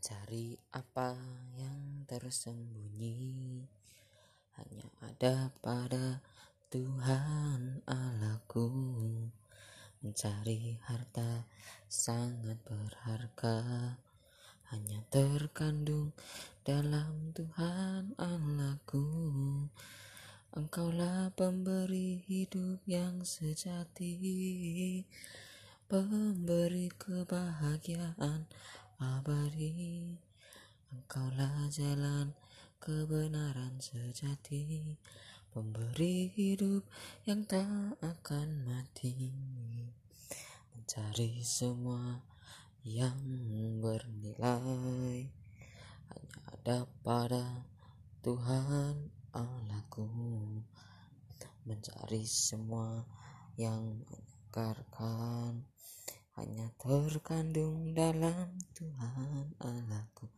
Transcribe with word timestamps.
Mencari 0.00 0.56
apa 0.72 1.12
yang 1.60 2.08
tersembunyi 2.08 3.60
hanya 4.56 4.88
ada 5.04 5.52
pada 5.60 6.24
Tuhan 6.72 7.84
Allahku. 7.84 8.64
Mencari 10.00 10.80
harta 10.88 11.44
sangat 11.84 12.56
berharga 12.64 13.60
hanya 14.72 15.04
terkandung 15.12 16.16
dalam 16.64 17.36
Tuhan 17.36 18.16
Allahku. 18.16 19.04
Engkaulah 20.56 21.28
pemberi 21.36 22.24
hidup 22.24 22.80
yang 22.88 23.20
sejati, 23.20 24.16
pemberi 25.92 26.88
kebahagiaan 26.96 28.48
abadi. 29.00 30.12
Engkaulah 30.92 31.72
jalan 31.72 32.36
kebenaran 32.76 33.80
sejati, 33.80 34.94
pemberi 35.48 36.28
hidup 36.36 36.84
yang 37.24 37.48
tak 37.48 37.96
akan 38.04 38.68
mati. 38.68 39.32
Mencari 40.76 41.40
semua 41.40 42.20
yang 42.84 43.16
bernilai 43.80 45.28
hanya 46.12 46.38
ada 46.52 46.78
pada 47.00 47.64
Tuhan 48.20 49.08
Allahku 49.32 50.08
mencari 51.68 52.24
semua 52.24 53.04
yang 53.54 54.00
menyegarkan 54.08 55.62
hanya 56.38 56.70
terkandung 56.78 57.90
dalam 57.96 58.54
Tuhan 58.76 59.54
Allahku. 59.58 60.30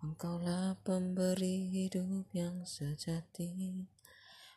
Engkaulah 0.00 0.80
pemberi 0.80 1.68
hidup 1.68 2.24
yang 2.32 2.64
sejati 2.64 3.84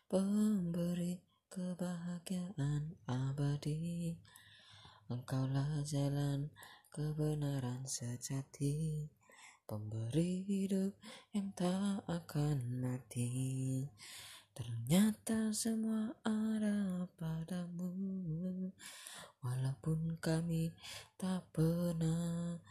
pemberi 0.07 1.19
kebahagiaan 1.51 2.95
abadi. 3.09 4.15
Engkaulah 5.11 5.83
jalan 5.83 6.47
kebenaran 6.93 7.83
sejati 7.83 9.09
pemberi 9.67 10.47
hidup 10.47 10.95
yang 11.35 11.49
tak 11.57 12.07
akan 12.07 12.79
mati. 12.79 13.89
Ternyata 14.53 15.49
semua 15.49 16.13
ada 16.21 17.09
padamu, 17.17 18.62
kami 20.23 20.71
tak 21.19 21.43
pernah. 21.51 22.63